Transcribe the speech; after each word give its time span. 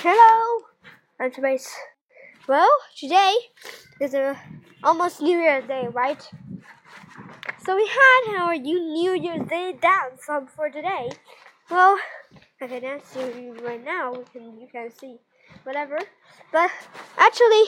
Hello, 0.00 0.60
I'm 1.18 1.32
Tobias. 1.32 1.74
Well, 2.46 2.70
today 2.96 3.34
is 4.00 4.14
a 4.14 4.38
almost 4.84 5.20
New 5.20 5.36
Year's 5.36 5.66
Day, 5.66 5.88
right? 5.90 6.22
So 7.64 7.74
we 7.74 7.84
had 7.84 8.38
our 8.38 8.54
you 8.54 8.78
New 8.78 9.14
Year's 9.14 9.48
Day 9.48 9.76
dance 9.82 10.22
um, 10.28 10.46
for 10.46 10.70
today. 10.70 11.10
Well, 11.68 11.98
I 12.60 12.68
can 12.68 12.80
dance 12.80 13.16
you 13.16 13.56
right 13.60 13.84
now. 13.84 14.12
We 14.12 14.22
can 14.32 14.60
you 14.60 14.68
can 14.70 14.88
see 14.96 15.16
whatever. 15.64 15.98
But 16.52 16.70
actually, 17.16 17.64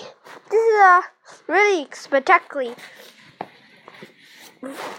this 0.53 0.63
is 0.63 0.81
a 0.81 1.03
really 1.49 1.89
spectacular 1.91 2.77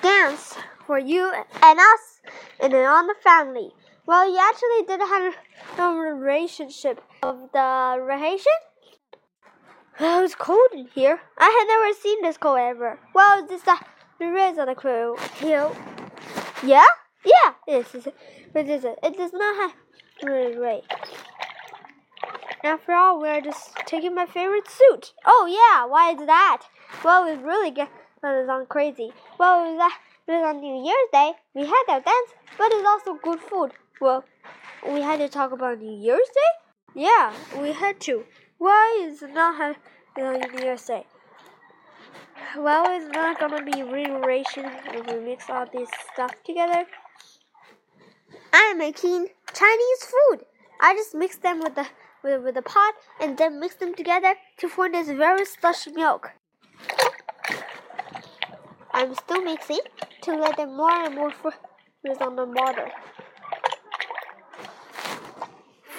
dance 0.01 0.57
for 0.85 0.99
you 0.99 1.31
and 1.63 1.79
us 1.79 2.21
and 2.59 2.73
on 2.73 3.07
the 3.07 3.15
family. 3.23 3.71
Well, 4.05 4.29
you 4.29 4.37
actually 4.37 4.85
did 4.85 4.99
have 4.99 5.33
a 5.77 5.93
relationship 5.93 7.01
of 7.23 7.49
the 7.53 7.97
relation. 8.01 8.51
Oh, 9.99 10.23
it's 10.23 10.35
cold 10.35 10.69
in 10.73 10.87
here. 10.93 11.19
I 11.37 11.45
had 11.45 11.65
never 11.67 11.93
seen 11.93 12.21
this 12.21 12.37
cold 12.37 12.59
ever. 12.59 12.99
Well, 13.13 13.45
this 13.45 13.63
the 13.63 13.77
rays 14.27 14.57
on 14.57 14.67
the 14.67 14.75
crew 14.75 15.17
hill. 15.37 15.75
Yeah, 16.63 16.85
yeah. 17.25 17.53
This 17.67 17.95
is 17.95 18.07
it. 18.07 18.15
what 18.51 18.67
is 18.67 18.85
it? 18.85 18.99
Does 19.01 19.33
not 19.33 19.55
have 19.55 19.73
rain. 20.23 20.81
After 22.63 22.93
all, 22.93 23.19
we're 23.19 23.41
just 23.41 23.75
taking 23.87 24.13
my 24.13 24.27
favorite 24.27 24.69
suit. 24.69 25.13
Oh 25.25 25.47
yeah, 25.49 25.85
why 25.85 26.11
is 26.11 26.25
that? 26.27 26.63
Well, 27.03 27.25
it 27.27 27.41
really 27.41 27.71
gets 27.71 27.91
on 28.23 28.65
crazy. 28.67 29.11
Well, 29.39 29.77
that 29.77 29.97
was 30.27 30.43
on 30.43 30.61
New 30.61 30.83
Year's 30.85 31.09
Day. 31.11 31.33
We 31.55 31.61
had 31.65 31.83
our 31.89 32.01
dance, 32.01 32.31
but 32.57 32.71
it's 32.71 32.87
also 32.87 33.19
good 33.21 33.39
food. 33.39 33.71
Well, 33.99 34.23
we 34.87 35.01
had 35.01 35.19
to 35.19 35.29
talk 35.29 35.51
about 35.51 35.79
New 35.79 35.97
Year's 35.97 36.27
Day. 36.33 37.01
Yeah, 37.03 37.33
we 37.59 37.71
had 37.71 37.99
to. 38.01 38.25
Why 38.57 38.99
is 39.03 39.21
it 39.21 39.33
not 39.33 39.57
have 39.57 39.77
New 40.17 40.63
Year's 40.63 40.85
Day? 40.85 41.05
Well, 42.57 42.85
it's 42.89 43.13
not 43.13 43.39
gonna 43.39 43.63
be 43.63 43.83
reiteration 43.83 44.65
if 44.65 45.07
we 45.07 45.19
mix 45.19 45.49
all 45.49 45.65
this 45.71 45.89
stuff 46.13 46.31
together. 46.43 46.85
I'm 48.51 48.77
making 48.77 49.27
Chinese 49.53 50.03
food. 50.03 50.45
I 50.81 50.95
just 50.95 51.15
mix 51.15 51.37
them 51.37 51.59
with 51.59 51.75
the 51.75 51.87
with, 52.23 52.43
with 52.43 52.55
the 52.55 52.61
pot 52.61 52.95
and 53.19 53.37
then 53.37 53.59
mix 53.59 53.75
them 53.75 53.93
together 53.95 54.35
to 54.57 54.67
form 54.67 54.91
this 54.91 55.07
very 55.07 55.45
slushy 55.45 55.91
milk. 55.91 56.31
I'm 58.93 59.15
still 59.15 59.43
mixing 59.43 59.79
to 60.23 60.35
let 60.35 60.57
them 60.57 60.75
more 60.75 60.91
and 60.91 61.15
more 61.15 61.31
fluids 61.31 62.19
on 62.19 62.35
the 62.35 62.45
water. 62.45 62.91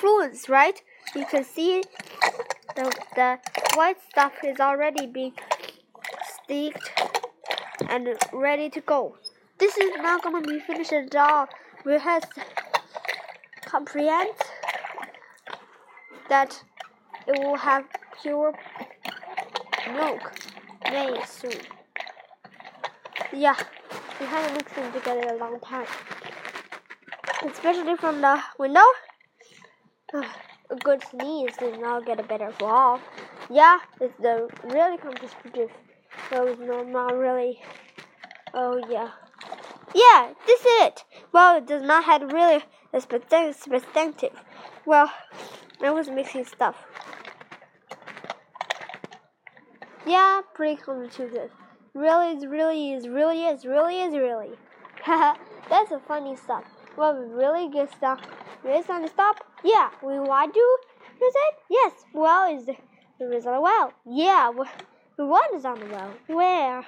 Fluids, 0.02 0.48
right? 0.48 0.82
You 1.14 1.24
can 1.24 1.44
see 1.44 1.84
the, 2.74 2.92
the 3.14 3.38
white 3.76 3.98
stuff 4.10 4.32
is 4.42 4.58
already 4.58 5.06
being 5.06 5.32
staked 6.42 6.90
and 7.88 8.08
ready 8.32 8.68
to 8.70 8.80
go. 8.80 9.14
This 9.58 9.78
is 9.78 9.92
not 9.98 10.24
going 10.24 10.42
to 10.42 10.48
be 10.48 10.58
finished 10.58 10.92
at 10.92 11.14
all. 11.14 11.46
We 11.84 12.00
have 12.00 12.28
to 12.34 12.40
comprehend 13.64 14.34
that 16.28 16.64
it 17.28 17.38
will 17.38 17.58
have 17.58 17.84
pure 18.20 18.58
milk 19.94 20.32
made 20.90 21.24
soon. 21.26 21.60
Yeah, 23.32 23.54
we 24.18 24.26
haven't 24.26 24.56
mixed 24.56 24.74
them 24.74 24.92
together 24.92 25.28
a 25.32 25.36
long 25.36 25.60
time. 25.60 25.86
Especially 27.46 27.94
from 27.94 28.20
the 28.20 28.42
window. 28.58 28.82
A 30.12 30.76
good 30.84 31.02
sneeze 31.10 31.56
did 31.58 31.80
not 31.80 32.06
get 32.06 32.20
a 32.20 32.22
better 32.22 32.50
fall. 32.52 33.00
Yeah, 33.50 33.78
it's 34.00 34.14
the 34.18 34.48
really. 34.64 34.98
So 36.30 36.46
it's 36.46 36.60
not, 36.60 36.88
not 36.88 37.16
really. 37.16 37.60
Oh 38.54 38.80
yeah. 38.88 39.10
Yeah, 39.94 40.32
this 40.46 40.60
is 40.60 40.66
it. 40.66 41.04
Well, 41.32 41.58
it 41.58 41.66
does 41.66 41.82
not 41.82 42.04
have 42.04 42.22
really 42.32 42.62
a 42.92 43.00
perspective. 43.00 44.32
Well, 44.86 45.12
I 45.82 45.90
was 45.90 46.08
mixing 46.08 46.44
stuff. 46.44 46.76
Yeah, 50.06 50.40
pretty 50.54 50.80
competitive. 50.80 51.50
Really 51.94 52.36
is, 52.36 52.46
really 52.46 52.92
is, 52.92 53.08
really 53.08 53.44
is, 53.44 53.64
really 53.64 54.00
is, 54.00 54.14
really. 54.14 54.50
That's 55.06 55.90
a 55.90 56.00
funny 56.00 56.36
stuff. 56.36 56.64
Well, 56.96 57.14
really 57.14 57.68
good 57.68 57.90
stuff. 57.90 58.20
Is 58.64 58.88
on 58.88 59.02
the 59.02 59.08
stop? 59.08 59.36
Yeah. 59.64 59.90
We 60.02 60.18
want 60.20 60.54
to 60.54 60.60
use 60.60 61.34
it? 61.34 61.54
Yes. 61.68 61.92
Well, 62.14 62.56
is 62.56 62.66
the 62.66 62.76
the 63.18 63.60
well? 63.60 63.92
Yeah. 64.06 64.50
We 64.50 65.24
want 65.24 65.54
is 65.54 65.64
on 65.64 65.80
the 65.80 65.86
well. 65.86 66.14
Where? 66.28 66.84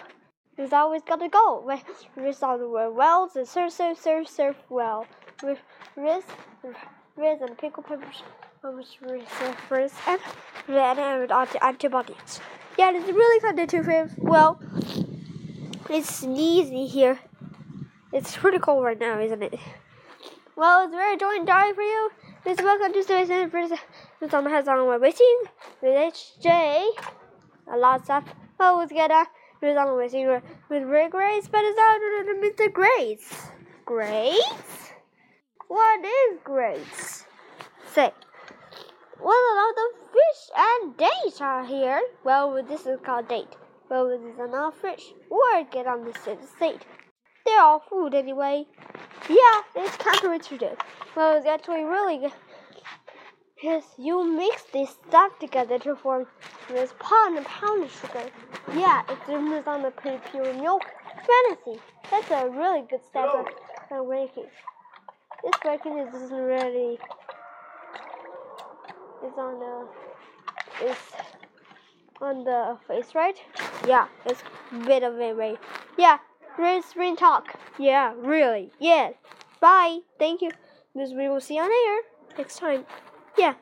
It's 0.56 0.72
always 0.72 1.02
gotta 1.02 1.28
go. 1.28 1.62
Where 1.64 1.80
is 2.28 2.42
on 2.42 2.60
the 2.60 2.68
well? 2.68 2.92
Well, 2.92 3.30
the 3.34 3.44
surf, 3.44 3.72
surf, 3.72 3.98
surf, 4.00 4.28
surf 4.28 4.56
well. 4.68 5.06
With 5.42 5.58
risk, 5.96 6.28
risk 7.16 7.42
and 7.42 7.58
pickle 7.58 7.82
peppers, 7.82 8.22
surfers 8.62 9.92
and 10.06 10.20
red 10.68 10.98
and 10.98 11.32
antibodies. 11.60 12.41
Yeah, 12.78 12.92
it's 12.94 13.06
really 13.10 13.41
kind 13.41 13.58
of 13.58 13.68
too 13.68 13.82
Well. 14.16 14.60
It's 15.91 16.22
sneezy 16.22 16.88
here. 16.88 17.18
It's 18.12 18.36
pretty 18.36 18.58
cold 18.58 18.84
right 18.84 18.98
now, 18.98 19.20
isn't 19.20 19.42
it? 19.42 19.58
Well, 20.56 20.84
it's 20.84 20.94
very 20.94 21.16
joint 21.16 21.48
die 21.48 21.72
for 21.72 21.82
you. 21.82 22.10
Please 22.44 22.59
welcome 22.62 22.92
to 22.92 23.03
It's 24.20 24.34
on 24.34 24.44
the 24.44 24.50
heads 24.50 24.69
on 24.69 24.87
my 24.87 24.98
waiting 24.98 25.42
with 25.82 26.15
HJ. 26.15 26.87
A 27.72 27.76
lot 27.76 27.98
of 27.98 28.04
stuff. 28.04 28.25
Oh, 28.60 28.76
let's 28.78 28.92
get 28.92 29.10
a 29.10 29.26
it's 29.60 29.76
on 29.76 29.97
waiting 29.97 30.28
with 30.69 30.82
Ray 30.84 31.09
Grace, 31.09 31.48
but 31.48 31.62
it's 31.65 31.76
of 31.76 32.37
Mr. 32.37 32.72
Grace. 32.72 33.48
Grace? 33.84 34.92
What 35.66 36.04
is 36.04 36.38
Grace? 36.44 37.25
Say. 37.92 38.12
Well, 39.21 39.34
a 39.34 39.54
lot 39.56 39.75
of 39.75 40.12
fish 40.12 40.50
and 40.56 40.97
dates 40.97 41.41
are 41.41 41.65
here. 41.65 42.00
Well, 42.22 42.62
this 42.62 42.86
is 42.86 43.00
called 43.04 43.26
date. 43.26 43.56
Well, 43.91 44.09
this 44.09 44.21
is 44.21 44.38
not 44.38 44.76
fish 44.81 45.12
or 45.31 45.65
get 45.65 45.88
on 45.88 46.04
the 46.04 46.12
state. 46.15 46.82
They're 47.44 47.60
all 47.60 47.82
food 47.91 48.15
anyway. 48.15 48.66
Yeah, 49.28 49.62
it's 49.76 49.96
counterintuitive. 49.96 50.78
Well, 51.16 51.36
it's 51.36 51.46
actually 51.46 51.84
really 51.84 52.18
good. 52.18 52.32
Yes, 53.62 53.84
you 53.96 54.22
mix 54.36 54.64
this 54.72 54.90
stuff 55.08 55.38
together 55.38 55.78
to 55.78 55.96
form 55.96 56.26
this 56.68 56.92
pound 56.98 57.38
and 57.38 57.46
pound 57.46 57.84
of 57.84 57.90
sugar. 57.90 58.28
Yeah, 58.74 59.02
it's 59.08 59.66
on 59.66 59.82
the 59.82 59.90
pretty 59.90 60.20
pure 60.30 60.52
milk. 60.54 60.82
Fantasy. 61.14 61.80
That's 62.10 62.30
a 62.30 62.50
really 62.50 62.82
good 62.82 63.00
step 63.08 63.30
of 63.32 63.46
uh, 63.90 64.02
ranking. 64.02 64.44
This 65.42 65.54
ranking 65.64 65.98
isn't 65.98 66.30
really. 66.30 66.98
It's 69.22 69.38
on 69.38 69.54
uh, 69.54 69.86
the. 70.80 70.91
It's 70.91 71.12
on 72.20 72.44
the 72.44 72.76
face, 72.86 73.14
right? 73.14 73.36
Yeah, 73.86 74.08
it's 74.26 74.42
a 74.72 74.78
bit 74.84 75.02
of 75.02 75.18
a 75.18 75.32
way. 75.32 75.56
Yeah, 75.96 76.18
great 76.56 76.84
spring 76.84 77.16
talk. 77.16 77.59
Yeah, 77.78 78.15
really. 78.16 78.70
Yes. 78.78 79.15
Bye. 79.60 80.00
Thank 80.19 80.42
you. 80.42 80.50
This 80.94 81.12
we 81.12 81.28
will 81.28 81.41
see 81.41 81.56
you 81.56 81.62
on 81.62 81.70
air 81.70 82.03
next 82.38 82.59
time. 82.59 82.84
Yeah. 83.37 83.54